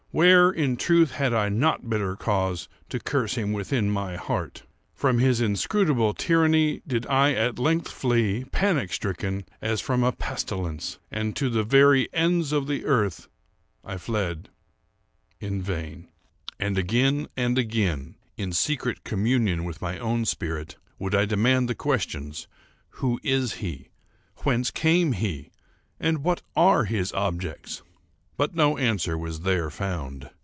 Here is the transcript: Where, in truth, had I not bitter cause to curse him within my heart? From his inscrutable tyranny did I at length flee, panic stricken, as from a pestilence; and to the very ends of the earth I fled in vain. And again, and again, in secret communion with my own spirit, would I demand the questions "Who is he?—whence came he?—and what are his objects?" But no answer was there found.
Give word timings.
Where, 0.13 0.51
in 0.51 0.75
truth, 0.75 1.11
had 1.11 1.33
I 1.33 1.47
not 1.47 1.89
bitter 1.89 2.17
cause 2.17 2.67
to 2.89 2.99
curse 2.99 3.35
him 3.35 3.53
within 3.53 3.89
my 3.89 4.17
heart? 4.17 4.63
From 4.93 5.19
his 5.19 5.39
inscrutable 5.39 6.13
tyranny 6.13 6.81
did 6.85 7.07
I 7.07 7.31
at 7.31 7.57
length 7.57 7.89
flee, 7.89 8.43
panic 8.51 8.91
stricken, 8.91 9.45
as 9.61 9.79
from 9.79 10.03
a 10.03 10.11
pestilence; 10.11 10.99
and 11.11 11.33
to 11.37 11.49
the 11.49 11.63
very 11.63 12.13
ends 12.13 12.51
of 12.51 12.67
the 12.67 12.83
earth 12.83 13.29
I 13.85 13.95
fled 13.97 14.49
in 15.39 15.61
vain. 15.61 16.09
And 16.59 16.77
again, 16.77 17.29
and 17.37 17.57
again, 17.57 18.17
in 18.35 18.51
secret 18.51 19.05
communion 19.05 19.63
with 19.63 19.81
my 19.81 19.97
own 19.97 20.25
spirit, 20.25 20.75
would 20.99 21.15
I 21.15 21.23
demand 21.23 21.69
the 21.69 21.73
questions 21.73 22.49
"Who 22.99 23.17
is 23.23 23.53
he?—whence 23.59 24.71
came 24.71 25.13
he?—and 25.13 26.17
what 26.17 26.41
are 26.53 26.83
his 26.83 27.13
objects?" 27.13 27.81
But 28.37 28.55
no 28.55 28.75
answer 28.75 29.19
was 29.19 29.41
there 29.41 29.69
found. 29.69 30.31